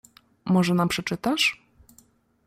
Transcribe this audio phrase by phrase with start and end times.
[0.45, 1.61] "Może nam przeczytasz?"